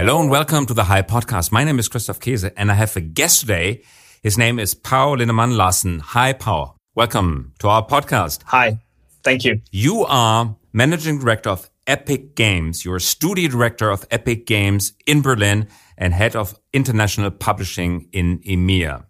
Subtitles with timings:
[0.00, 1.52] Hello and welcome to the High Podcast.
[1.52, 3.82] My name is Christoph Keese and I have a guest today.
[4.22, 5.98] His name is Paw Linnemann Larsen.
[5.98, 6.72] Hi, Paw.
[6.94, 8.42] Welcome to our podcast.
[8.46, 8.78] Hi.
[9.22, 9.60] Thank you.
[9.70, 12.82] You are managing director of Epic Games.
[12.82, 15.68] You're studio director of Epic Games in Berlin
[15.98, 19.04] and head of international publishing in EMEA.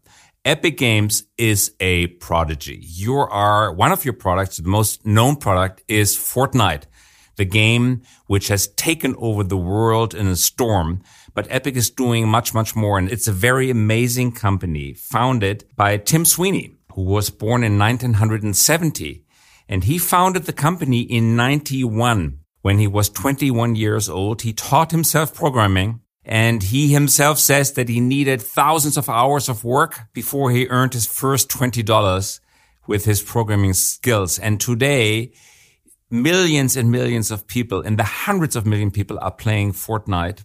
[0.45, 2.81] Epic Games is a prodigy.
[2.83, 6.87] You are one of your products, the most known product is Fortnite
[7.37, 11.02] the game which has taken over the world in a storm.
[11.34, 12.98] But Epic is doing much, much more.
[12.98, 19.25] And it's a very amazing company founded by Tim Sweeney, who was born in 1970.
[19.69, 22.41] And he founded the company in 91.
[22.62, 27.89] When he was 21 years old, he taught himself programming and he himself says that
[27.89, 32.41] he needed thousands of hours of work before he earned his first $20
[32.87, 34.39] with his programming skills.
[34.39, 35.33] And today
[36.10, 40.42] millions and millions of people and the hundreds of million people are playing Fortnite.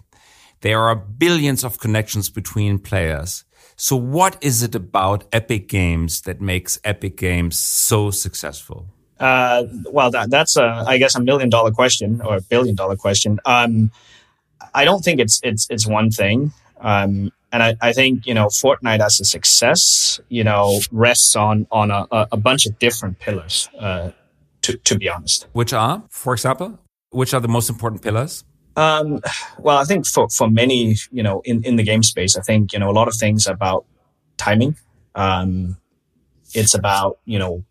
[0.61, 3.44] There are billions of connections between players.
[3.75, 8.88] So what is it about Epic Games that makes Epic Games so successful?
[9.19, 12.95] Uh, well, that, that's a, I guess, a million dollar question or a billion dollar
[12.95, 13.39] question.
[13.45, 13.91] Um,
[14.73, 16.52] I don't think it's it's it's one thing.
[16.79, 21.67] Um, and I, I think you know Fortnite as a success, you know, rests on
[21.72, 23.69] on a, a bunch of different pillars.
[23.77, 24.11] Uh,
[24.66, 25.47] to, to be honest.
[25.53, 26.80] Which are, for example,
[27.11, 28.44] which are the most important pillars?
[28.75, 29.22] Um,
[29.59, 32.73] well, I think for, for many, you know, in, in the game space, I think,
[32.73, 33.85] you know, a lot of things about
[34.38, 34.75] timing.
[35.13, 35.77] Um,
[36.53, 37.63] it's about, you know,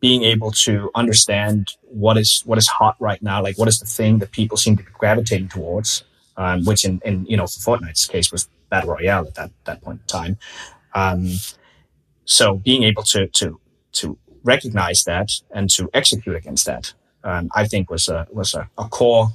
[0.00, 3.42] being able to understand what is, what is hot right now.
[3.42, 6.04] Like what is the thing that people seem to be gravitating towards?
[6.36, 9.82] Um, which in, in, you know, for Fortnite's case was battle royale at that, that
[9.82, 10.38] point in time.
[10.94, 11.30] Um,
[12.24, 13.60] so being able to, to,
[13.92, 18.68] to recognize that and to execute against that, um, I think was a was a,
[18.78, 19.28] a core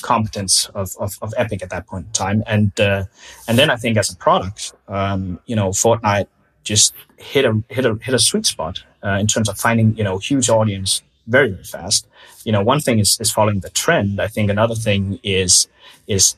[0.00, 2.42] competence of, of, of, Epic at that point in time.
[2.46, 3.04] And uh,
[3.48, 6.28] and then I think as a product, um, you know, Fortnite
[6.64, 10.04] just hit a hit a hit a sweet spot uh, in terms of finding you
[10.04, 12.06] know huge audience very very fast.
[12.44, 14.20] You know, one thing is is following the trend.
[14.20, 15.68] I think another thing is
[16.06, 16.36] is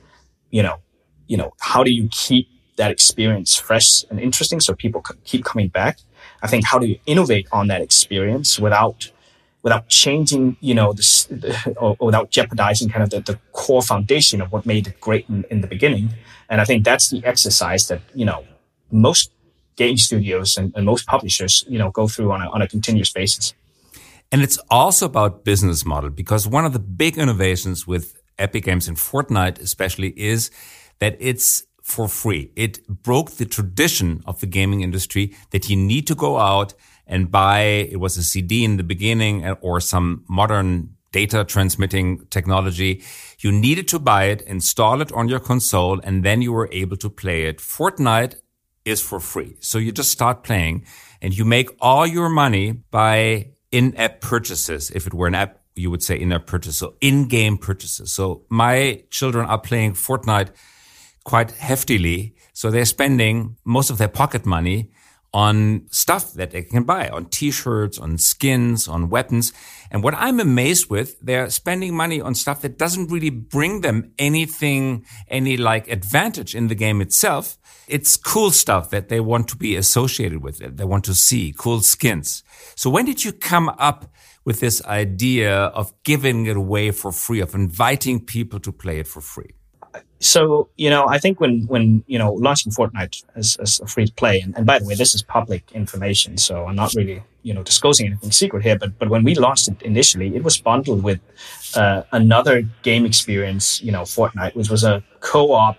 [0.51, 0.77] you know
[1.27, 5.69] you know how do you keep that experience fresh and interesting so people keep coming
[5.69, 5.99] back
[6.45, 9.11] I think how do you innovate on that experience without
[9.63, 11.27] without changing, you know, this,
[11.79, 15.27] or, or, without jeopardizing kind of the, the, core foundation of what made it great
[15.31, 16.11] in, in, the beginning.
[16.51, 18.45] And I think that's the exercise that, you know,
[18.93, 19.33] most
[19.77, 23.11] game studios and, and most publishers, you know, go through on a, on a continuous
[23.11, 23.55] basis.
[24.31, 28.87] And it's also about business model because one of the big innovations with Epic Games
[28.87, 30.51] and Fortnite especially is
[30.99, 32.51] that it's for free.
[32.57, 36.73] It broke the tradition of the gaming industry that you need to go out
[37.07, 43.03] and buy, it was a CD in the beginning or some modern data transmitting technology.
[43.41, 46.97] You needed to buy it, install it on your console, and then you were able
[46.97, 47.59] to play it.
[47.59, 48.37] Fortnite
[48.87, 49.57] is for free.
[49.61, 50.87] So you just start playing
[51.21, 54.91] and you make all your money by in-app purchases.
[54.91, 56.79] If it were an app, you would say in-app purchase.
[56.79, 58.11] So in-game purchases.
[58.11, 60.51] So my children are playing Fortnite
[61.25, 62.35] quite heftily.
[62.53, 64.91] So they're spending most of their pocket money
[65.33, 69.53] on stuff that they can buy, on t-shirts, on skins, on weapons.
[69.91, 74.13] And what I'm amazed with, they're spending money on stuff that doesn't really bring them
[74.17, 77.59] anything, any like advantage in the game itself.
[77.89, 80.77] It's cool stuff that they want to be associated with it.
[80.77, 82.45] They want to see cool skins.
[82.77, 84.13] So when did you come up
[84.45, 89.09] with this idea of giving it away for free, of inviting people to play it
[89.09, 89.51] for free?
[90.25, 94.07] So you know i think when when you know launching fortnite as, as a free
[94.07, 97.23] to play and, and, by the way this is public information so i'm not really
[97.43, 100.59] you know disclosing anything secret here but but when we launched it initially it was
[100.61, 101.21] bundled with
[101.77, 105.77] uh, another game experience you know fortnite which was a co-op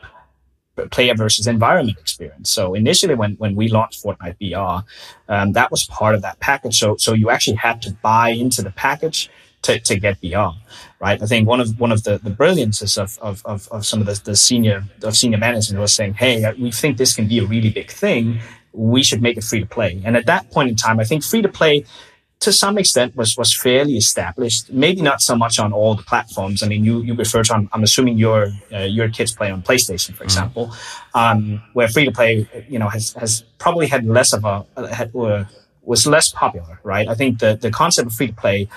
[0.92, 2.50] player versus environment experience.
[2.50, 4.84] So initially when when we launched fortnite vr
[5.30, 6.78] um, that was part of that package.
[6.78, 9.30] So so you actually had to buy into the package
[9.66, 10.58] to, to get beyond,
[11.00, 11.22] right?
[11.22, 14.06] I think one of one of the, the brilliances of, of, of, of some of
[14.06, 17.46] the, the senior of senior management was saying, hey, we think this can be a
[17.46, 18.40] really big thing.
[18.74, 20.02] We should make it free to play.
[20.06, 21.86] And at that point in time, I think free to play
[22.42, 24.72] to some extent was was fairly established.
[24.72, 26.62] Maybe not so much on all the platforms.
[26.62, 29.64] I mean, you you refer to I'm, I'm assuming your uh, your kids play on
[29.64, 30.24] PlayStation, for mm-hmm.
[30.24, 31.18] example, mm-hmm.
[31.18, 34.56] um, where free to play you know has has probably had less of a
[34.94, 35.46] had, uh,
[35.82, 37.08] was less popular, right?
[37.08, 38.68] I think the the concept of free to play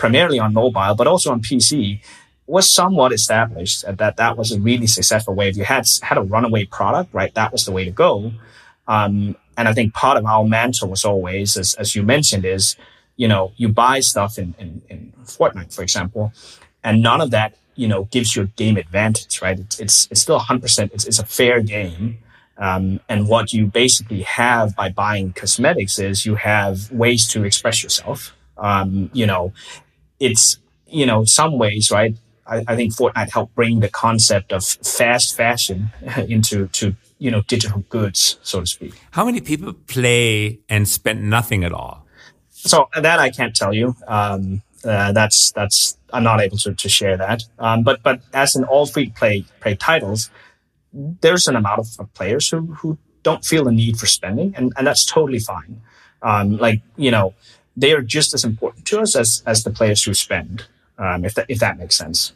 [0.00, 2.00] primarily on mobile, but also on PC,
[2.46, 5.48] was somewhat established that that was a really successful way.
[5.48, 8.32] If you had had a runaway product, right, that was the way to go.
[8.88, 12.76] Um, and I think part of our mantra was always, as, as you mentioned, is
[13.16, 16.32] you know you buy stuff in, in, in Fortnite, for example,
[16.82, 19.58] and none of that you know gives you a game advantage, right?
[19.60, 20.62] It's it's, it's still 100.
[20.62, 22.18] percent it's, it's a fair game.
[22.56, 27.82] Um, and what you basically have by buying cosmetics is you have ways to express
[27.82, 28.36] yourself.
[28.58, 29.54] Um, you know,
[30.20, 32.16] it's you know some ways, right?
[32.46, 35.90] I, I, think Fortnite helped bring the concept of fast fashion
[36.28, 38.94] into to you know digital goods, so to speak.
[39.12, 42.06] How many people play and spend nothing at all?
[42.50, 43.96] So that I can't tell you.
[44.06, 47.44] Um, uh, that's that's I'm not able to, to share that.
[47.58, 50.30] Um, but but as in all free play play titles,
[50.92, 54.72] there's an amount of, of, players who who don't feel the need for spending, and,
[54.76, 55.80] and that's totally fine.
[56.22, 57.34] Um, like you know,
[57.76, 60.66] they are just as important to us as as the players who spend.
[60.98, 62.32] Um, if that if that makes sense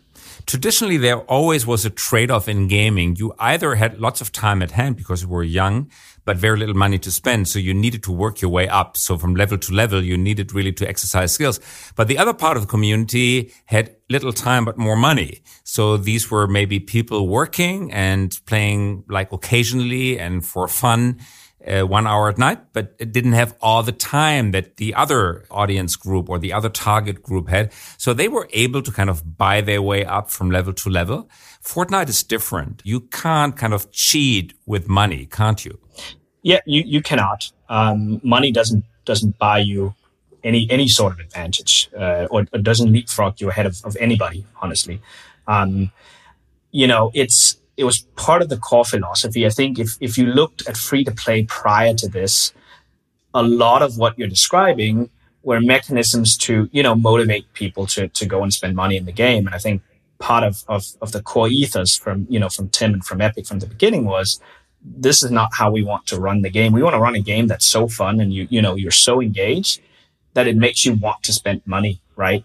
[0.46, 3.16] traditionally there always was a trade-off in gaming.
[3.16, 5.90] You either had lots of time at hand because you were young,
[6.24, 7.48] but very little money to spend.
[7.48, 8.96] So you needed to work your way up.
[8.96, 11.60] So from level to level, you needed really to exercise skills.
[11.96, 15.42] But the other part of the community had little time, but more money.
[15.64, 21.20] So these were maybe people working and playing like occasionally and for fun
[21.66, 25.44] uh, one hour at night, but it didn't have all the time that the other
[25.50, 27.72] audience group or the other target group had.
[27.98, 31.28] So they were able to kind of buy their way up from level to level.
[31.62, 32.82] Fortnite is different.
[32.84, 35.78] You can't kind of cheat with money, can't you?
[36.42, 37.50] Yeah, you, you cannot.
[37.68, 39.94] Um, money doesn't, doesn't buy you
[40.42, 44.44] any, any sort of advantage, uh, or, or, doesn't leapfrog you ahead of, of anybody,
[44.60, 45.00] honestly.
[45.46, 45.90] Um,
[46.70, 49.46] you know, it's, it was part of the core philosophy.
[49.46, 52.52] I think if, if you looked at free to play prior to this,
[53.34, 55.10] a lot of what you're describing
[55.42, 59.12] were mechanisms to, you know, motivate people to, to go and spend money in the
[59.12, 59.46] game.
[59.46, 59.82] And I think
[60.18, 63.46] part of, of, of the core ethos from, you know, from Tim and from Epic
[63.46, 64.40] from the beginning was
[64.82, 66.72] this is not how we want to run the game.
[66.72, 69.20] We want to run a game that's so fun and you, you know, you're so
[69.20, 69.80] engaged
[70.34, 72.44] that it makes you want to spend money, right?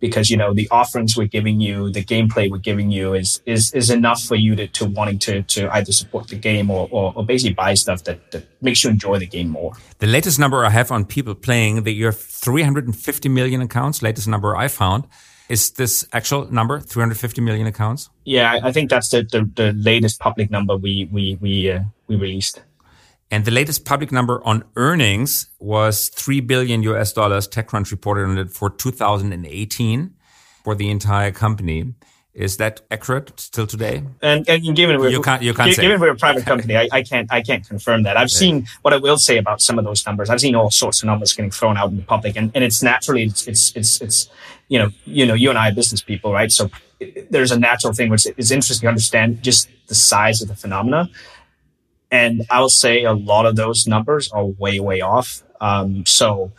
[0.00, 3.72] Because you know the offerings we're giving you, the gameplay we're giving you is is
[3.72, 7.12] is enough for you to, to wanting to to either support the game or, or,
[7.14, 9.72] or basically buy stuff that, that makes you enjoy the game more.
[9.98, 14.02] The latest number I have on people playing that you have 350 million accounts.
[14.02, 15.06] Latest number I found.
[15.48, 18.08] Is this actual number 350 million accounts?
[18.24, 22.16] Yeah, I think that's the, the, the latest public number we we we uh, we
[22.16, 22.62] released.
[23.30, 27.46] And the latest public number on earnings was 3 billion US dollars.
[27.46, 30.14] TechCrunch reported on it for 2018
[30.64, 31.94] for the entire company.
[32.32, 34.04] Is that accurate still today?
[34.22, 37.02] And, and given we're, you can't, you can't given we're a private company, I, I,
[37.02, 38.16] can't I can't confirm that.
[38.16, 40.30] I've seen what I will say about some of those numbers.
[40.30, 42.84] I've seen all sorts of numbers getting thrown out in the public, and, and it's
[42.84, 44.28] naturally it's, it's it's it's
[44.68, 46.52] you know you know you and I are business people, right?
[46.52, 46.70] So
[47.30, 51.10] there's a natural thing which is interesting to understand just the size of the phenomena.
[52.10, 55.42] And I will say a lot of those numbers are way, way off.
[55.60, 56.52] Um, so,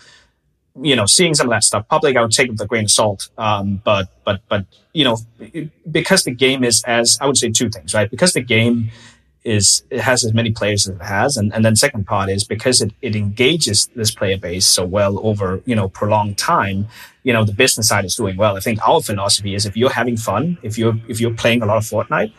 [0.82, 2.86] you know, seeing some of that stuff public, I would take it with a grain
[2.86, 3.30] of salt.
[3.38, 5.18] Um, but, but, but, you know,
[5.90, 8.10] because the game is as, I would say two things, right?
[8.10, 8.92] Because the game
[9.44, 11.36] is, it has as many players as it has.
[11.36, 15.20] And, and then second part is because it, it engages this player base so well
[15.26, 16.88] over, you know, prolonged time,
[17.24, 18.56] you know, the business side is doing well.
[18.56, 21.66] I think our philosophy is if you're having fun, if you're, if you're playing a
[21.66, 22.32] lot of Fortnite,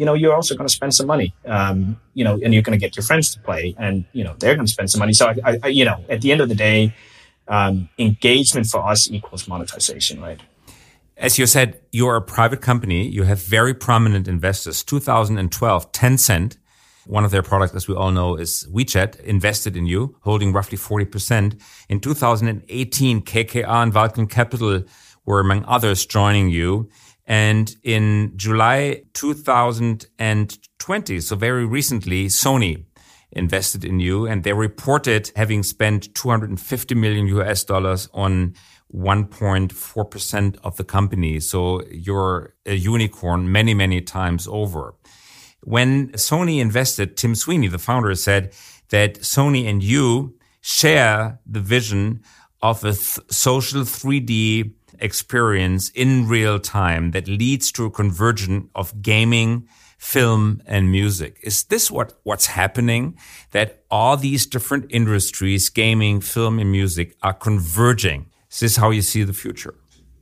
[0.00, 2.78] you know, you're also going to spend some money, um, you know, and you're going
[2.78, 5.12] to get your friends to play and, you know, they're going to spend some money.
[5.12, 6.94] So I, I, you know, at the end of the day,
[7.48, 10.40] um, engagement for us equals monetization, right?
[11.18, 13.06] As you said, you're a private company.
[13.08, 14.82] You have very prominent investors.
[14.84, 16.56] 2012, Tencent,
[17.04, 20.78] one of their products, as we all know, is WeChat, invested in you, holding roughly
[20.78, 21.60] 40%.
[21.90, 24.82] In 2018, KKR and Vulcan Capital
[25.26, 26.88] were among others joining you.
[27.30, 32.86] And in July 2020, so very recently, Sony
[33.30, 38.54] invested in you and they reported having spent 250 million US dollars on
[38.92, 41.38] 1.4% of the company.
[41.38, 44.96] So you're a unicorn many, many times over.
[45.62, 48.52] When Sony invested, Tim Sweeney, the founder, said
[48.88, 52.24] that Sony and you share the vision
[52.62, 59.02] of a th- social 3D experience in real time that leads to a convergence of
[59.02, 61.38] gaming, film and music.
[61.42, 63.18] Is this what, what's happening?
[63.50, 68.30] That all these different industries, gaming, film and music are converging.
[68.50, 69.74] Is this how you see the future?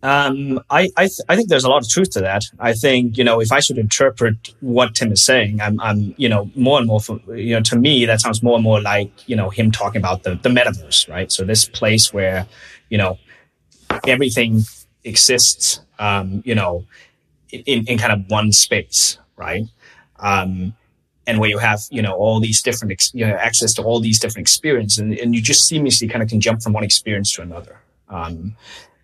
[0.02, 2.44] Um, I I, th- I, think there's a lot of truth to that.
[2.60, 6.28] I think you know if I should interpret what Tim is saying, I'm, I'm you
[6.28, 7.00] know more and more
[7.34, 10.22] you know to me that sounds more and more like you know him talking about
[10.22, 11.32] the the metaverse, right?
[11.32, 12.46] So this place where
[12.90, 13.18] you know
[14.06, 14.62] everything
[15.04, 16.84] exists, um, you know,
[17.50, 19.64] in, in kind of one space, right?
[20.18, 20.74] Um,
[21.26, 24.00] and where you have, you know, all these different, ex- you know, access to all
[24.00, 27.32] these different experiences and, and you just seamlessly kind of can jump from one experience
[27.34, 27.80] to another.
[28.08, 28.56] Um,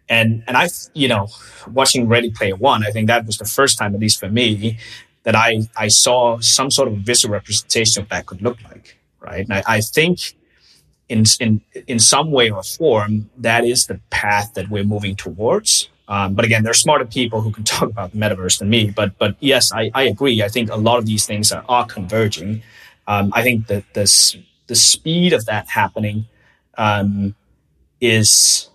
[0.08, 1.28] And and I, you know,
[1.72, 4.76] watching Ready Player One, I think that was the first time, at least for me,
[5.22, 9.48] that I I saw some sort of visual representation of that could look like, right?
[9.48, 10.36] And I, I think
[11.08, 15.88] in in in some way or form, that is the path that we're moving towards.
[16.06, 18.90] Um, but again, there are smarter people who can talk about the metaverse than me.
[18.90, 20.42] But but yes, I, I agree.
[20.42, 22.62] I think a lot of these things are, are converging.
[23.06, 26.26] Um, I think that this the speed of that happening
[26.78, 27.34] um,
[28.00, 28.70] is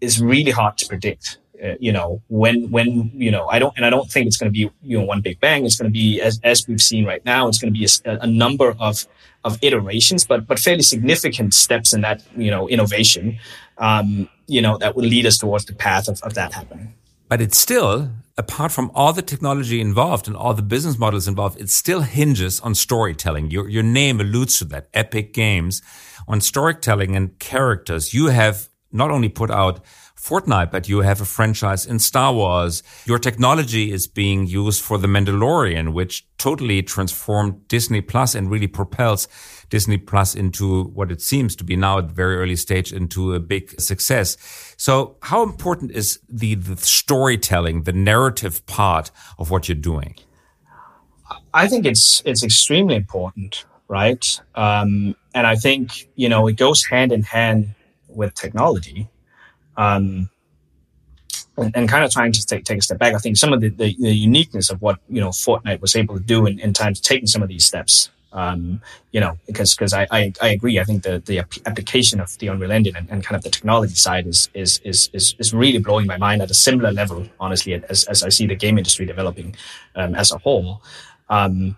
[0.00, 1.38] is really hard to predict.
[1.62, 4.50] Uh, you know when when you know I don't and I don't think it's going
[4.50, 5.66] to be you know one big bang.
[5.66, 7.48] It's going to be as as we've seen right now.
[7.48, 9.06] It's going to be a, a number of
[9.44, 13.38] of iterations, but but fairly significant steps in that you know innovation.
[13.78, 16.94] Um, you know that will lead us towards the path of, of that happening.
[17.30, 21.60] But it's still, apart from all the technology involved and all the business models involved,
[21.60, 23.52] it still hinges on storytelling.
[23.52, 24.88] Your, your name alludes to that.
[24.92, 25.80] Epic Games
[26.26, 28.12] on storytelling and characters.
[28.12, 29.80] You have not only put out
[30.20, 32.82] Fortnite, but you have a franchise in Star Wars.
[33.06, 38.66] Your technology is being used for The Mandalorian, which totally transformed Disney Plus and really
[38.66, 39.28] propels
[39.70, 43.40] Disney Plus into what it seems to be now at very early stage into a
[43.40, 44.36] big success.
[44.76, 50.16] So how important is the, the storytelling, the narrative part of what you're doing?
[51.54, 54.24] I think it's it's extremely important, right?
[54.54, 57.74] Um, and I think you know it goes hand in hand
[58.08, 59.08] with technology.
[59.76, 60.28] Um,
[61.56, 63.60] and, and, kind of trying to take, take a step back, I think some of
[63.60, 66.70] the, the, the, uniqueness of what you know Fortnite was able to do in, in
[66.70, 68.80] of taking some of these steps um,
[69.12, 70.78] you know, because because I, I, I agree.
[70.78, 73.94] I think the the application of the Unreal Engine and, and kind of the technology
[73.94, 77.74] side is, is is is is really blowing my mind at a similar level, honestly,
[77.74, 79.56] as as I see the game industry developing
[79.96, 80.82] um, as a whole.
[81.28, 81.76] Um,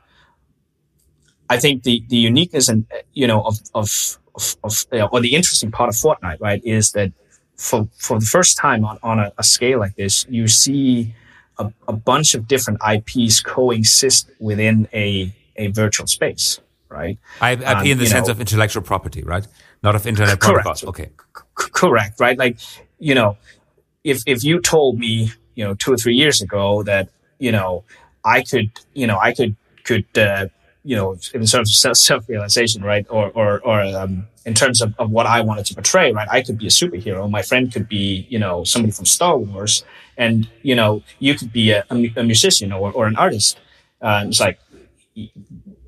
[1.49, 5.21] I think the the uniqueness and you know of of of, of you know, or
[5.21, 7.13] the interesting part of Fortnite, right, is that
[7.63, 11.15] for for the first time on on a, a scale like this, you see
[11.59, 17.19] a, a bunch of different IPs coexist within a a virtual space, right?
[17.41, 19.47] I, IP um, in the sense know, of intellectual property, right?
[19.83, 20.65] Not of internet correct.
[20.65, 20.85] protocols.
[20.85, 21.11] Okay.
[21.59, 22.37] C- correct, right?
[22.37, 22.59] Like,
[22.99, 23.37] you know,
[24.03, 27.85] if if you told me, you know, two or three years ago that, you know,
[28.25, 29.55] I could, you know, I could
[29.85, 30.47] could uh,
[30.85, 33.07] you know, in terms of self realization, right?
[33.09, 36.29] Or, or, or, um, in terms of, of what I wanted to portray, right?
[36.31, 37.31] I could be a superhero.
[37.31, 39.85] My friend could be, you know, somebody from Star Wars.
[40.17, 43.59] And, you know, you could be a, a musician or, or an artist.
[44.01, 44.59] Uh, it's like,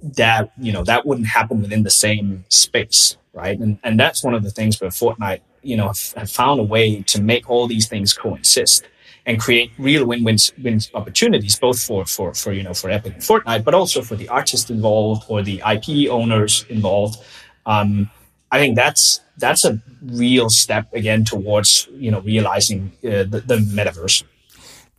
[0.05, 4.35] that you know that wouldn't happen within the same space right and and that's one
[4.35, 7.67] of the things where fortnite you know have, have found a way to make all
[7.67, 8.85] these things coexist
[9.25, 13.23] and create real win-win win opportunities both for for for you know for epic and
[13.23, 17.19] fortnite but also for the artists involved or the ip owners involved
[17.65, 18.11] um,
[18.51, 23.57] i think that's that's a real step again towards you know realizing uh, the, the
[23.57, 24.23] metaverse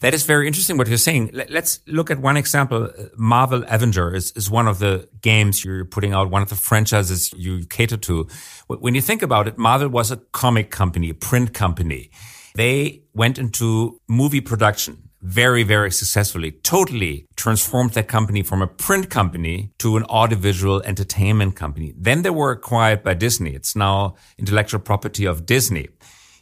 [0.02, 1.32] that is very interesting what you're saying.
[1.34, 2.90] Let's look at one example.
[3.16, 7.34] Marvel Avenger is, is one of the games you're putting out, one of the franchises
[7.34, 8.28] you cater to.
[8.68, 12.12] When you think about it, Marvel was a comic company, a print company.
[12.56, 19.10] They went into movie production very, very successfully, totally transformed that company from a print
[19.10, 21.94] company to an audiovisual entertainment company.
[21.98, 23.56] Then they were acquired by Disney.
[23.56, 25.88] It's now intellectual property of Disney.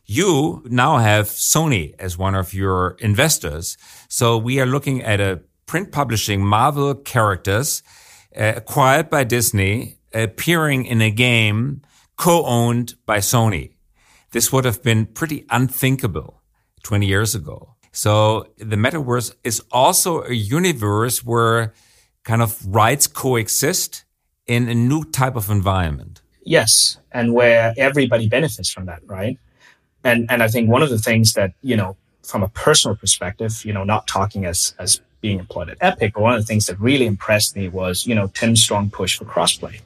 [0.06, 3.78] You now have Sony as one of your investors.
[4.10, 7.84] So we are looking at a print publishing Marvel characters
[8.38, 11.82] uh, acquired by Disney appearing in a game
[12.18, 13.76] co-owned by Sony.
[14.32, 16.42] This would have been pretty unthinkable
[16.84, 17.73] 20 years ago.
[17.94, 21.74] So the metaverse is also a universe where
[22.24, 24.04] kind of rights coexist
[24.46, 26.22] in a new type of environment.
[26.46, 26.98] Yes.
[27.14, 29.38] And where everybody benefits from that, right?
[30.04, 33.64] and and I think one of the things that you know from a personal perspective,
[33.66, 36.66] you know, not talking as as being employed at Epic, but one of the things
[36.66, 39.82] that really impressed me was you know Tim's strong push for crossplay,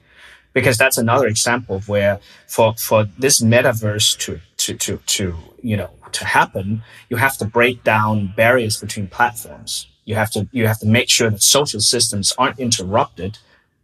[0.53, 5.77] because that's another example of where for for this metaverse to to to to you
[5.77, 9.87] know to happen, you have to break down barriers between platforms.
[10.05, 13.39] You have to you have to make sure that social systems aren't interrupted,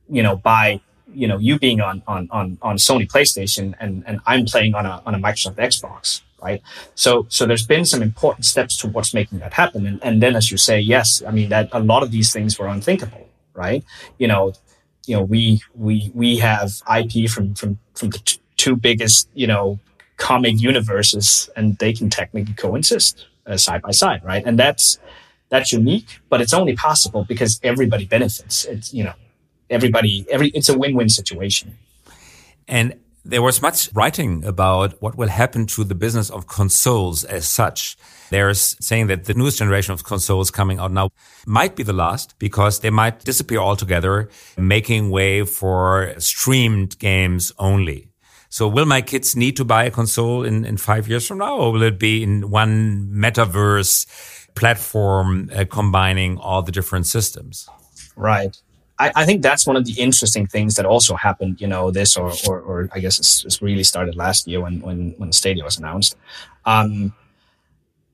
[0.09, 0.81] you know, by
[1.13, 4.85] you know, you being on, on, on, on Sony PlayStation and, and I'm playing on
[4.85, 6.61] a, on a Microsoft Xbox, right?
[6.95, 9.85] So, so there's been some important steps towards making that happen.
[9.85, 12.57] And, and then as you say, yes, I mean, that a lot of these things
[12.57, 13.83] were unthinkable, right?
[14.17, 14.53] You know,
[15.05, 19.47] you know, we, we, we have IP from, from, from the t- two biggest, you
[19.47, 19.79] know,
[20.17, 24.43] comic universes and they can technically coexist uh, side by side, right?
[24.45, 24.99] And that's,
[25.49, 28.65] that's unique, but it's only possible because everybody benefits.
[28.65, 29.13] It's, you know,
[29.69, 31.77] everybody, every, it's a win-win situation.
[32.67, 37.47] And there was much writing about what will happen to the business of consoles as
[37.47, 37.97] such.
[38.31, 41.09] There's saying that the newest generation of consoles coming out now
[41.45, 48.09] might be the last because they might disappear altogether, making way for streamed games only.
[48.53, 51.57] So will my kids need to buy a console in, in five years from now
[51.57, 54.05] or will it be in one metaverse
[54.53, 57.67] platform uh, combining all the different systems?
[58.15, 58.55] Right.
[58.99, 62.15] I, I, think that's one of the interesting things that also happened, you know, this
[62.15, 65.63] or, or, or I guess it's, it's, really started last year when, when, when Stadia
[65.63, 66.15] was announced.
[66.63, 67.11] Um,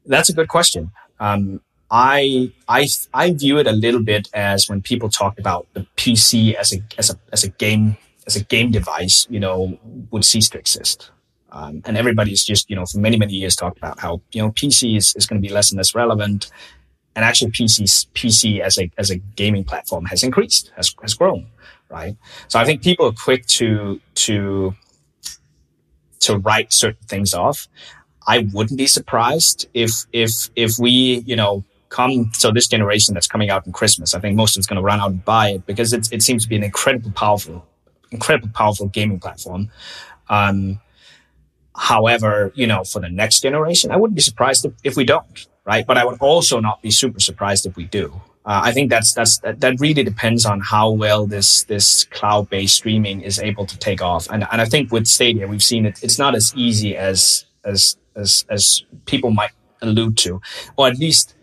[0.05, 0.91] that's a good question.
[1.19, 1.60] Um,
[1.91, 6.53] I, I, I view it a little bit as when people talk about the PC
[6.53, 7.98] as a, as a, as a game,
[8.30, 9.78] as a game device, you know,
[10.12, 11.12] would cease to exist.
[11.52, 14.52] Um, and everybody's just, you know, for many, many years talked about how, you know,
[14.52, 16.52] PC is, is going to be less and less relevant
[17.16, 21.48] and actually PC PC as a as a gaming platform has increased, has has grown,
[21.90, 22.16] right?
[22.48, 24.74] So I think people are quick to to
[26.22, 27.68] to write certain things off.
[28.28, 33.28] I wouldn't be surprised if if if we you know come so this generation that's
[33.28, 34.14] coming out in Christmas.
[34.14, 36.22] I think most of it's going to run out and buy it because it it
[36.22, 37.66] seems to be an incredibly powerful,
[38.12, 39.70] incredibly powerful gaming platform.
[40.30, 40.80] Um,
[41.75, 45.48] however, you know, for the next generation, I wouldn't be surprised if, if we don't
[45.70, 45.86] right?
[45.86, 48.22] But I would also not be super surprised if we do.
[48.46, 52.50] Uh, I think that's that's that, that really depends on how well this this cloud
[52.50, 54.28] based streaming is able to take off.
[54.32, 56.00] And and I think with Stadia, we've seen it.
[56.01, 59.51] It's not as easy as as as as people might
[59.82, 60.42] allude to,
[60.78, 61.36] or at least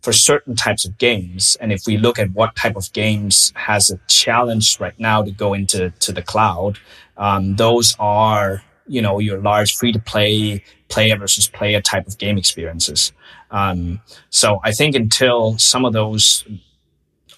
[0.00, 1.56] for certain types of games.
[1.60, 5.30] And if we look at what type of games has a challenge right now to
[5.30, 6.78] go into to the cloud,
[7.16, 12.18] um, those are you know your large free to play player versus player type of
[12.18, 13.12] game experiences.
[13.50, 16.44] Um, so I think until some of those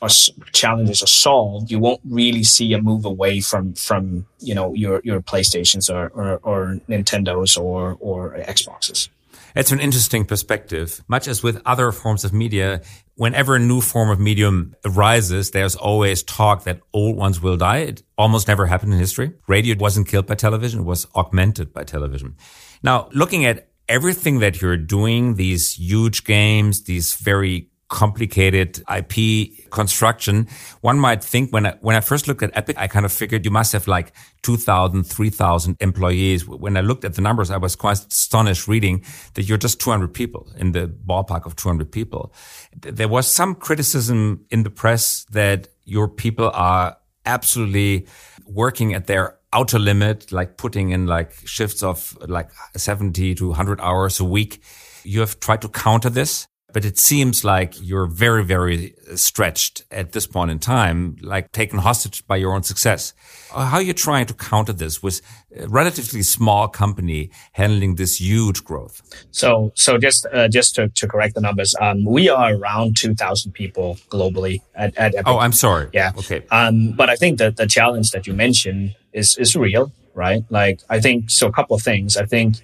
[0.01, 0.09] are,
[0.53, 5.01] challenges are solved, you won't really see a move away from from you know your
[5.05, 9.09] your PlayStations or or, or Nintendos or or Xboxes.
[9.55, 11.03] It's an interesting perspective.
[11.09, 12.83] Much as with other forms of media,
[13.17, 17.79] whenever a new form of medium arises, there's always talk that old ones will die.
[17.79, 19.33] It almost never happened in history.
[19.49, 20.81] Radio wasn't killed by television.
[20.81, 22.37] It was augmented by television.
[22.83, 30.49] Now, looking at everything that you're doing, these huge games, these very complicated IP construction,
[30.81, 33.45] one might think when I, when I first looked at Epic, I kind of figured
[33.45, 36.49] you must have like 2,000, 3,000 employees.
[36.49, 40.09] When I looked at the numbers, I was quite astonished reading that you're just 200
[40.15, 42.33] people in the ballpark of 200 people.
[42.81, 48.07] There was some criticism in the press that your people are absolutely
[48.47, 53.83] working at their outer limit, like putting in like shifts of like 70 to 100
[53.83, 54.63] hours a week.
[55.05, 60.13] You have tried to counter this, but it seems like you're very, very stretched at
[60.13, 63.13] this point in time, like taken hostage by your own success.
[63.55, 65.21] How are you trying to counter this with
[65.57, 69.03] a relatively small company handling this huge growth?
[69.31, 73.53] So, so just uh, just to, to correct the numbers, um, we are around 2,000
[73.53, 75.27] people globally at, at Epic.
[75.27, 75.89] Oh, I'm sorry.
[75.93, 76.13] Yeah.
[76.19, 76.43] Okay.
[76.51, 80.45] Um, but I think that the challenge that you mentioned is is real, right?
[80.49, 81.49] Like I think so.
[81.49, 82.17] A couple of things.
[82.17, 82.57] I think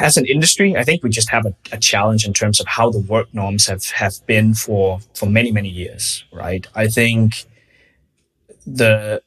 [0.00, 2.90] as an industry, I think we just have a, a, challenge in terms of how
[2.90, 6.66] the work norms have have been for for many many years, right?
[6.74, 7.46] I think
[8.66, 9.22] the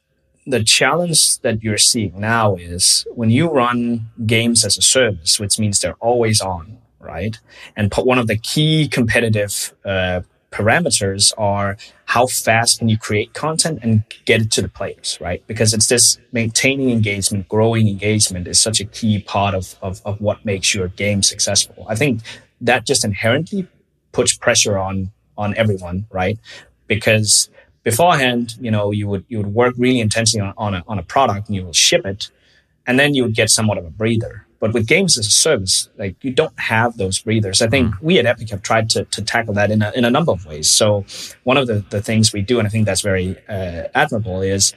[0.45, 5.57] the challenge that you're seeing now is when you run games as a service, which
[5.57, 7.39] means they're always on, right?
[7.75, 10.21] And put one of the key competitive uh,
[10.53, 15.45] parameters are how fast can you create content and get it to the players, right?
[15.47, 20.21] Because it's this maintaining engagement, growing engagement is such a key part of, of, of
[20.21, 21.85] what makes your game successful.
[21.89, 22.21] I think
[22.61, 23.67] that just inherently
[24.11, 26.37] puts pressure on, on everyone, right?
[26.85, 27.49] Because
[27.81, 31.03] beforehand, you know, you would, you would work really intensely on, on a, on a
[31.03, 32.29] product and you will ship it
[32.85, 35.89] and then you would get somewhat of a breather but with games as a service,
[35.97, 37.61] like you don't have those breathers.
[37.61, 38.01] I think mm.
[38.01, 40.45] we at Epic have tried to, to tackle that in a, in a number of
[40.45, 40.69] ways.
[40.69, 41.03] So
[41.43, 44.73] one of the, the things we do, and I think that's very uh, admirable, is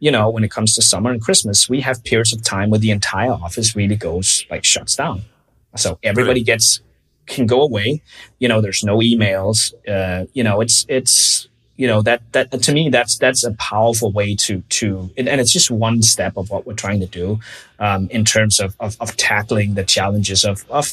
[0.00, 2.80] you know, when it comes to summer and Christmas, we have periods of time where
[2.80, 5.22] the entire office really goes like shuts down.
[5.76, 6.80] So everybody gets
[7.26, 8.02] can go away.
[8.40, 9.72] You know, there's no emails.
[9.86, 11.48] Uh, you know, it's it's
[11.78, 15.52] you know that that to me that's that's a powerful way to to and, it's
[15.52, 17.38] just one step of what we're trying to do
[17.78, 20.92] um, in terms of, of, of tackling the challenges of of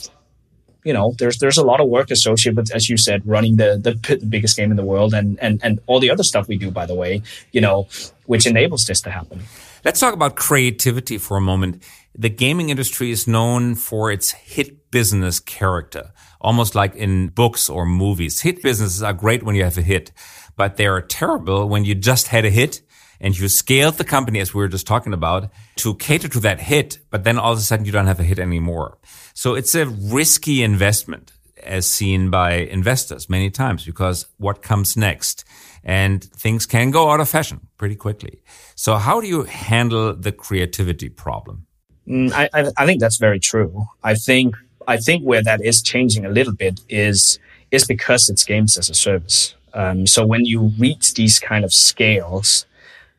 [0.83, 3.79] you know there's there's a lot of work associated with as you said running the,
[3.81, 6.55] the the biggest game in the world and and and all the other stuff we
[6.55, 7.21] do by the way
[7.51, 7.87] you know
[8.27, 9.41] which enables this to happen.
[9.83, 11.83] Let's talk about creativity for a moment.
[12.15, 16.11] The gaming industry is known for its hit business character
[16.45, 18.41] almost like in books or movies.
[18.41, 20.11] Hit businesses are great when you have a hit
[20.55, 22.81] but they are terrible when you just had a hit
[23.19, 26.59] and you scaled the company as we were just talking about to cater to that
[26.59, 28.97] hit, but then all of a sudden you don't have a hit anymore.
[29.33, 31.31] So it's a risky investment
[31.63, 35.43] as seen by investors many times because what comes next?
[35.83, 38.41] And things can go out of fashion pretty quickly.
[38.75, 41.67] So how do you handle the creativity problem?
[42.07, 43.85] Mm, I, I think that's very true.
[44.03, 44.55] I think
[44.87, 47.39] I think where that is changing a little bit is
[47.71, 49.55] is because it's games as a service.
[49.75, 52.65] Um, so when you reach these kind of scales,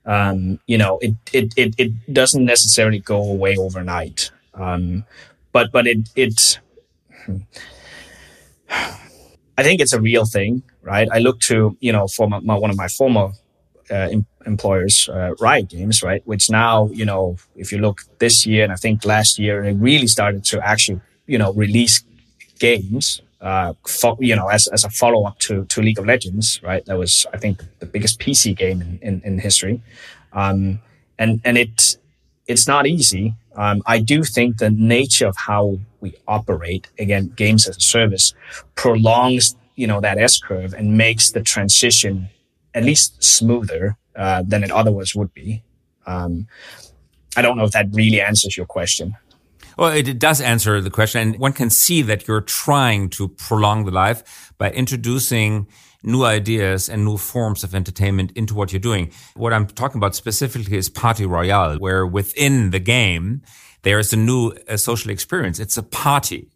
[0.07, 4.31] um, you know, it, it, it, it, doesn't necessarily go away overnight.
[4.55, 5.05] Um,
[5.53, 6.61] but, but it, it,
[9.59, 11.09] I think it's a real thing, right?
[11.13, 13.33] I look to, you know, for my, my one of my former
[13.91, 16.23] uh, em- employers, uh, Riot Games, right?
[16.27, 19.75] Which now, you know, if you look this year and I think last year, it
[19.75, 22.03] really started to actually, you know, release
[22.59, 26.61] games uh, fo- you know, as, as a follow up to, to League of Legends,
[26.63, 26.85] right?
[26.87, 29.83] That was, I think, the biggest PC game in, in, in history.
[30.33, 30.81] Um,
[31.19, 31.97] and, and it,
[32.47, 33.35] it's not easy.
[33.55, 38.35] Um, I do think the nature of how we operate, again, games as a service
[38.75, 42.29] prolongs, you know, that S curve and makes the transition
[42.75, 45.63] at least smoother, uh, than it otherwise would be.
[46.07, 46.47] Um,
[47.37, 49.15] I don't know if that really answers your question.
[49.77, 51.21] Well, it does answer the question.
[51.21, 55.67] And one can see that you're trying to prolong the life by introducing
[56.03, 59.11] new ideas and new forms of entertainment into what you're doing.
[59.35, 63.43] What I'm talking about specifically is Party Royale, where within the game,
[63.83, 65.61] there is a new social experience.
[65.61, 66.49] It's a party.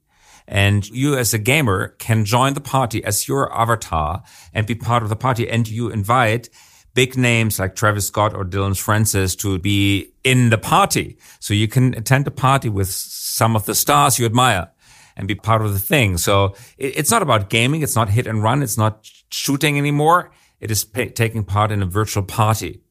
[0.49, 5.03] And you as a gamer can join the party as your avatar and be part
[5.03, 5.49] of the party.
[5.49, 6.49] And you invite
[6.95, 11.17] big names like Travis Scott or Dillon Francis to be in the party.
[11.39, 14.71] So you can attend a party with some of the stars you admire
[15.17, 16.19] and be part of the thing.
[16.19, 17.83] So it's not about gaming.
[17.83, 18.63] It's not hit and run.
[18.63, 20.31] It's not shooting anymore.
[20.61, 22.83] It is taking part in a virtual party.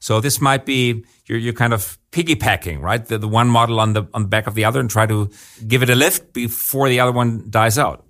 [0.00, 3.04] So this might be you're, you're kind of piggybacking, right?
[3.04, 5.30] The, the one model on the on the back of the other and try to
[5.66, 8.04] give it a lift before the other one dies out.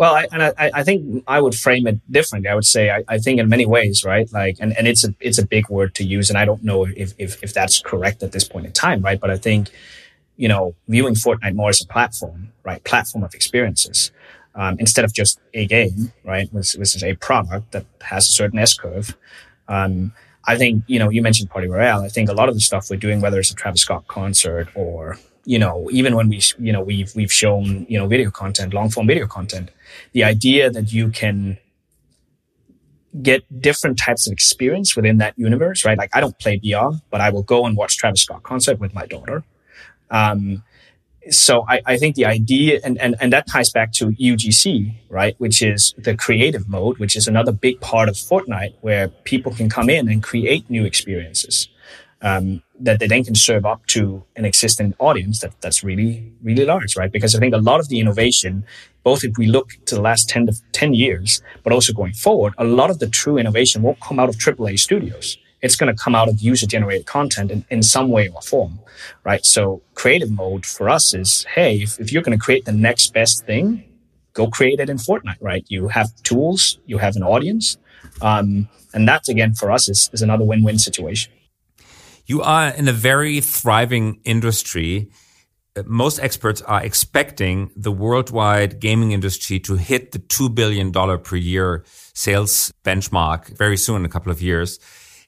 [0.00, 2.48] Well, I, and I, I think I would frame it differently.
[2.48, 4.26] I would say I, I think in many ways, right?
[4.32, 6.86] Like, and, and it's a it's a big word to use, and I don't know
[6.86, 9.20] if, if if that's correct at this point in time, right?
[9.20, 9.68] But I think,
[10.38, 12.82] you know, viewing Fortnite more as a platform, right?
[12.82, 14.10] Platform of experiences,
[14.54, 16.48] um, instead of just a game, right?
[16.50, 19.14] Which, which is a product that has a certain S curve.
[19.68, 20.14] Um,
[20.46, 22.00] I think, you know, you mentioned Party Royale.
[22.00, 24.68] I think a lot of the stuff we're doing, whether it's a Travis Scott concert
[24.74, 28.74] or you know, even when we, you know, we've, we've shown, you know, video content,
[28.74, 29.70] long form video content,
[30.12, 31.58] the idea that you can
[33.22, 35.98] get different types of experience within that universe, right?
[35.98, 38.94] Like I don't play VR, but I will go and watch Travis Scott concert with
[38.94, 39.42] my daughter.
[40.10, 40.62] Um,
[41.28, 45.34] so I, I think the idea, and, and, and that ties back to UGC, right?
[45.38, 49.68] Which is the creative mode, which is another big part of Fortnite where people can
[49.68, 51.68] come in and create new experiences
[52.22, 56.64] um, that they then can serve up to an existing audience that that's really really
[56.64, 57.12] large right?
[57.12, 58.64] Because i think a lot of the innovation
[59.02, 62.54] both if we look to the last 10 to 10 years but also going forward
[62.58, 65.38] a lot of the true innovation won't come out of aaa studios.
[65.62, 68.80] It's going to come out of user generated content in, in some way or form
[69.24, 69.44] right?
[69.44, 73.12] So creative mode for us is hey if, if you're going to create the next
[73.12, 73.84] best thing
[74.32, 75.64] go create it in fortnite right?
[75.68, 77.78] You have tools you have an audience
[78.22, 81.32] um, and that again for us is, is another win-win situation
[82.30, 85.10] you are in a very thriving industry.
[85.84, 91.84] Most experts are expecting the worldwide gaming industry to hit the $2 billion per year
[92.14, 94.78] sales benchmark very soon in a couple of years.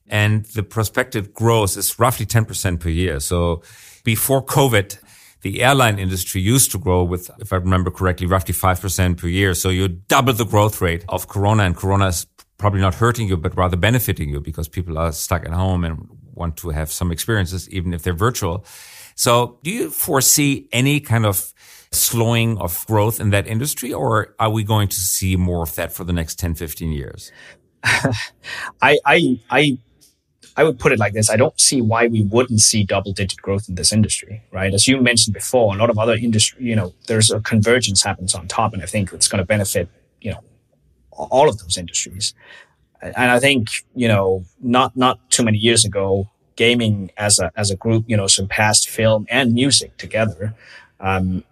[0.06, 3.18] And the prospective growth is roughly 10% per year.
[3.18, 3.62] So
[4.04, 4.96] before COVID,
[5.40, 9.54] the airline industry used to grow with, if I remember correctly, roughly 5% per year.
[9.54, 12.26] So you double the growth rate of Corona and Corona is
[12.58, 16.08] probably not hurting you, but rather benefiting you because people are stuck at home and
[16.34, 18.64] want to have some experiences, even if they're virtual.
[19.14, 21.52] So do you foresee any kind of
[21.90, 25.92] slowing of growth in that industry, or are we going to see more of that
[25.92, 27.30] for the next 10, 15 years?
[27.84, 29.78] I, I, I,
[30.56, 31.30] I would put it like this.
[31.30, 34.72] I don't see why we wouldn't see double digit growth in this industry, right?
[34.72, 38.34] As you mentioned before, a lot of other industry, you know, there's a convergence happens
[38.34, 38.72] on top.
[38.72, 39.88] And I think it's going to benefit,
[40.20, 40.40] you know,
[41.10, 42.34] all of those industries
[43.02, 47.70] and I think you know not not too many years ago, gaming as a as
[47.70, 50.54] a group you know surpassed film and music together.
[51.00, 51.44] Um,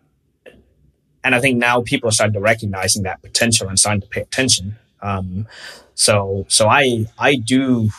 [1.23, 4.23] and I think now people are starting to recognizing that potential and starting to pay
[4.23, 4.77] attention.
[5.03, 5.47] Um,
[5.95, 7.91] so so I I do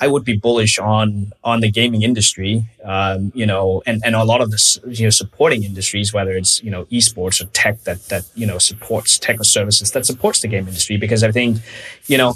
[0.00, 4.22] I would be bullish on on the gaming industry, um, you know, and, and a
[4.24, 8.08] lot of the you know supporting industries, whether it's you know esports or tech that
[8.08, 11.58] that you know supports tech or services that supports the game industry, because I think,
[12.06, 12.34] you know,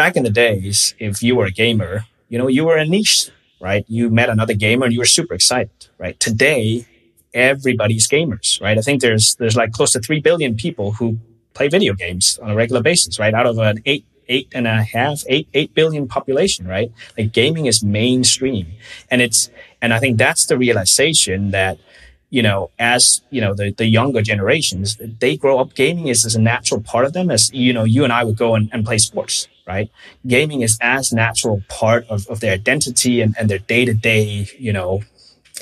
[0.00, 3.30] back in the days, if you were a gamer, you know, you were a niche,
[3.60, 3.84] right?
[3.86, 6.18] You met another gamer and you were super excited, right?
[6.18, 6.86] Today,
[7.34, 8.78] everybody's gamers, right?
[8.78, 11.18] I think there's, there's like close to 3 billion people who
[11.52, 13.34] play video games on a regular basis, right?
[13.34, 16.90] Out of an eight, eight and a half, eight, eight billion population, right?
[17.18, 18.68] Like gaming is mainstream.
[19.10, 19.50] And it's,
[19.82, 21.76] and I think that's the realization that,
[22.30, 26.34] you know, as, you know, the, the younger generations, they grow up gaming is as
[26.36, 28.86] a natural part of them as, you know, you and I would go and, and
[28.86, 29.90] play sports, right?
[30.26, 34.48] Gaming is as natural part of, of their identity and, and their day to day,
[34.58, 35.02] you know,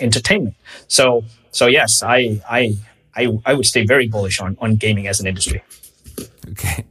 [0.01, 0.55] entertainment.
[0.87, 2.77] So, so yes, I, I,
[3.15, 5.63] I, I would stay very bullish on, on gaming as an industry.
[6.51, 6.85] Okay.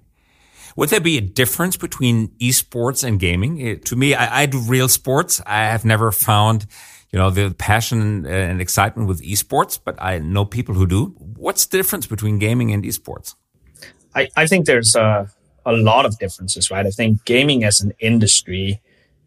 [0.75, 3.59] Would there be a difference between esports and gaming?
[3.59, 5.41] It, to me, I, I, do real sports.
[5.45, 6.67] I have never found,
[7.11, 11.15] you know, the passion and excitement with esports, but I know people who do.
[11.17, 13.33] What's the difference between gaming and esports?
[14.13, 15.31] I, I think there's a,
[15.67, 16.85] a lot of differences, right?
[16.85, 18.81] I think gaming as an industry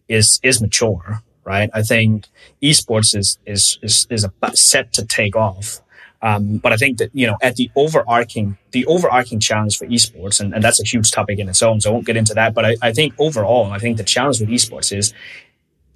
[0.08, 1.70] is is mature, right?
[1.72, 2.26] I think
[2.62, 5.80] esports is is is, is set to take off.
[6.22, 10.38] Um, but I think that, you know, at the overarching, the overarching challenge for esports,
[10.38, 12.52] and, and that's a huge topic in its own, so I won't get into that.
[12.52, 15.14] But I, I think overall, I think the challenge with esports is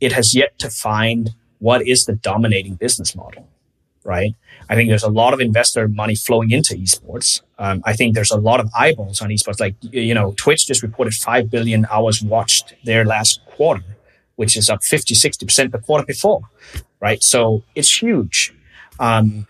[0.01, 3.47] it has yet to find what is the dominating business model,
[4.05, 4.35] right?
[4.69, 7.43] I think there's a lot of investor money flowing into esports.
[7.59, 9.61] Um, I think there's a lot of eyeballs on esports.
[9.61, 13.85] Like, you know, Twitch just reported 5 billion hours watched their last quarter,
[14.37, 16.43] which is up 50, 60% the quarter before,
[17.01, 17.23] right?
[17.23, 18.55] So it's huge.
[19.01, 19.47] Um,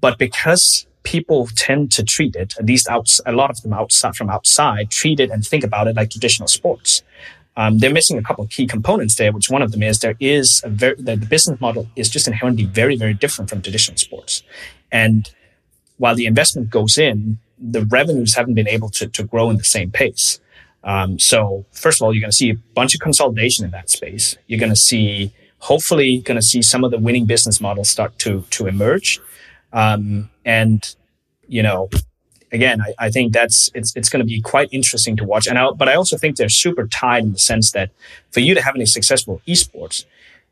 [0.00, 4.16] but because people tend to treat it, at least out, a lot of them outside
[4.16, 7.02] from outside, treat it and think about it like traditional sports.
[7.56, 10.16] Um, they're missing a couple of key components there, which one of them is there
[10.18, 13.96] is a very, the, the business model is just inherently very, very different from traditional
[13.96, 14.42] sports.
[14.90, 15.30] And
[15.98, 19.64] while the investment goes in, the revenues haven't been able to, to grow in the
[19.64, 20.40] same pace.
[20.82, 23.88] Um, so first of all, you're going to see a bunch of consolidation in that
[23.88, 24.36] space.
[24.48, 28.18] You're going to see, hopefully, going to see some of the winning business models start
[28.18, 29.20] to to emerge.
[29.72, 30.94] Um, and,
[31.48, 31.88] you know,
[32.54, 35.46] again, I, I, think that's it's it's going to be quite interesting to watch.
[35.46, 37.90] And I, but I also think they're super tied in the sense that
[38.30, 40.04] for you to have any successful esports,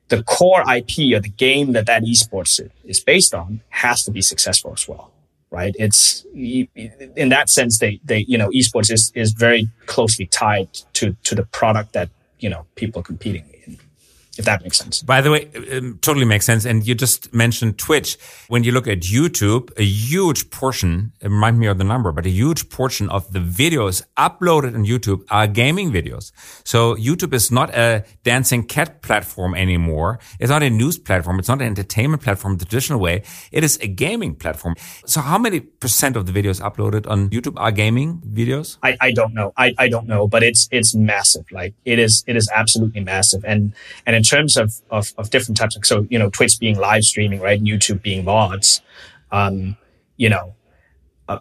[0.08, 4.20] the core IP or the game that that esports is based on has to be
[4.20, 5.10] successful as well,
[5.50, 5.74] right?
[5.78, 11.16] It's in that sense they they you know esports is is very closely tied to
[11.22, 12.10] to the product that
[12.40, 13.44] you know people are competing
[14.38, 15.02] if that makes sense.
[15.02, 16.64] By the way, it totally makes sense.
[16.64, 18.16] And you just mentioned Twitch.
[18.48, 22.30] When you look at YouTube, a huge portion, remind me of the number, but a
[22.30, 26.32] huge portion of the videos uploaded on YouTube are gaming videos.
[26.64, 30.18] So YouTube is not a dancing cat platform anymore.
[30.40, 31.38] It's not a news platform.
[31.38, 33.24] It's not an entertainment platform the traditional way.
[33.50, 34.76] It is a gaming platform.
[35.04, 38.78] So how many percent of the videos uploaded on YouTube are gaming videos?
[38.82, 39.52] I, I don't know.
[39.56, 41.44] I, I don't know, but it's, it's massive.
[41.52, 43.44] Like it is, it is absolutely massive.
[43.44, 43.74] And,
[44.06, 47.02] and in terms of, of, of different types of, so, you know, Twitch being live
[47.02, 47.58] streaming, right?
[47.58, 48.80] And YouTube being VODs,
[49.32, 49.76] um,
[50.16, 50.54] you know,
[51.28, 51.40] uh,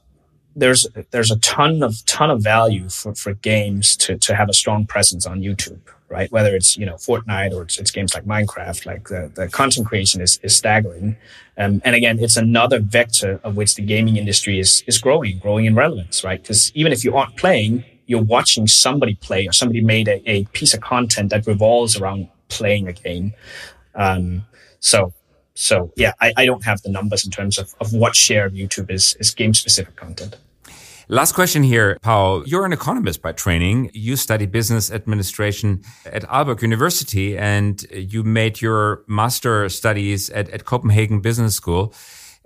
[0.55, 4.53] there's, there's a ton of, ton of value for, for games to, to have a
[4.53, 6.31] strong presence on YouTube, right?
[6.31, 9.85] Whether it's, you know, Fortnite or it's, it's games like Minecraft, like the, the content
[9.85, 11.17] creation is, is staggering.
[11.59, 15.65] Um, and again, it's another vector of which the gaming industry is, is growing, growing
[15.65, 16.41] in relevance, right?
[16.41, 20.45] Because even if you aren't playing, you're watching somebody play or somebody made a, a
[20.45, 23.33] piece of content that revolves around playing a game.
[23.95, 24.45] Um,
[24.79, 25.13] so,
[25.53, 28.53] so yeah, I, I don't have the numbers in terms of, of what share of
[28.53, 30.35] YouTube is, is game specific content.
[31.07, 32.41] Last question here, Paw.
[32.45, 33.91] You're an economist by training.
[33.93, 40.63] You study business administration at Aalborg University and you made your master studies at, at
[40.63, 41.93] Copenhagen Business School.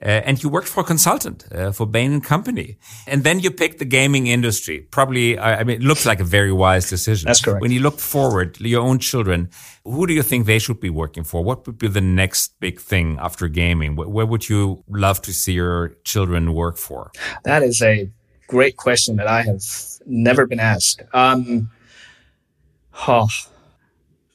[0.01, 2.77] Uh, and you worked for a consultant uh, for Bain and Company,
[3.07, 4.81] and then you picked the gaming industry.
[4.91, 7.27] Probably, I mean, it looks like a very wise decision.
[7.27, 7.61] That's correct.
[7.61, 9.49] When you look forward, your own children,
[9.85, 11.41] who do you think they should be working for?
[11.45, 13.95] What would be the next big thing after gaming?
[13.95, 17.11] Where would you love to see your children work for?
[17.43, 18.09] That is a
[18.47, 19.63] great question that I have
[20.05, 21.03] never been asked.
[21.13, 21.71] Um,
[23.07, 23.27] oh,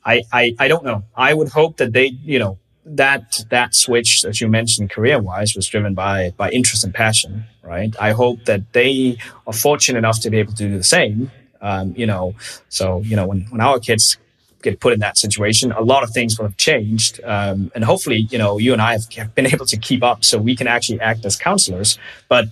[0.07, 1.05] I, I, I don't know.
[1.15, 2.59] I would hope that they, you know,
[2.97, 7.45] that that switch that you mentioned career wise was driven by by interest and passion
[7.63, 7.95] right?
[8.01, 11.95] I hope that they are fortunate enough to be able to do the same um,
[11.97, 12.35] you know
[12.69, 14.17] so you know when, when our kids
[14.63, 18.29] get put in that situation a lot of things will have changed um, and hopefully
[18.31, 21.01] you know you and i have been able to keep up so we can actually
[21.01, 21.99] act as counselors.
[22.29, 22.47] But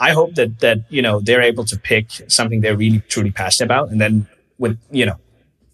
[0.00, 3.66] i hope that that you know they're able to pick something they're really truly passionate
[3.66, 4.26] about and then
[4.58, 5.18] with you know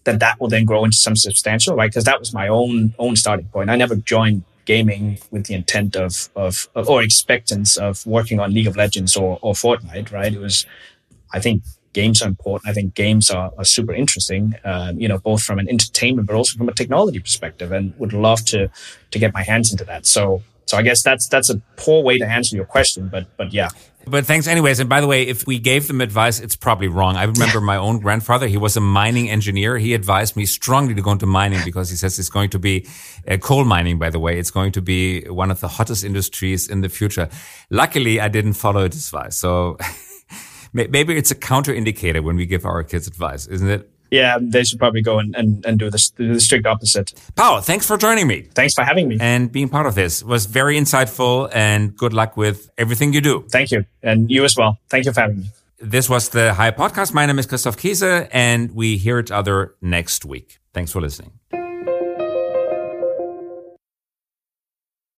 [0.05, 1.89] that that will then grow into some substantial, right?
[1.91, 3.69] Because that was my own own starting point.
[3.69, 8.67] I never joined gaming with the intent of, of, or expectance of working on League
[8.67, 10.31] of Legends or, or Fortnite, right?
[10.31, 10.67] It was,
[11.33, 12.69] I think, games are important.
[12.69, 16.35] I think games are, are super interesting, uh, you know, both from an entertainment, but
[16.35, 18.69] also from a technology perspective and would love to,
[19.09, 20.05] to get my hands into that.
[20.05, 23.51] So, so I guess that's, that's a poor way to answer your question, but, but
[23.51, 23.69] yeah.
[24.05, 24.79] But thanks anyways.
[24.79, 27.15] And by the way, if we gave them advice, it's probably wrong.
[27.15, 28.47] I remember my own grandfather.
[28.47, 29.77] He was a mining engineer.
[29.77, 32.87] He advised me strongly to go into mining because he says it's going to be
[33.27, 34.39] uh, coal mining, by the way.
[34.39, 37.29] It's going to be one of the hottest industries in the future.
[37.69, 39.37] Luckily, I didn't follow his advice.
[39.37, 39.77] So
[40.73, 43.91] maybe it's a counter indicator when we give our kids advice, isn't it?
[44.11, 47.13] Yeah, they should probably go and, and, and do, this, do the strict opposite.
[47.35, 48.41] Paw, thanks for joining me.
[48.53, 49.17] Thanks for having me.
[49.19, 53.21] And being part of this it was very insightful and good luck with everything you
[53.21, 53.45] do.
[53.51, 53.85] Thank you.
[54.01, 54.79] And you as well.
[54.89, 55.45] Thank you for having me.
[55.79, 57.13] This was the High Podcast.
[57.13, 60.59] My name is Christoph Keese and we hear each other next week.
[60.73, 61.31] Thanks for listening.